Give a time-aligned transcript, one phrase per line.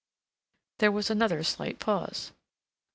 [0.79, 2.31] There was another slight pause.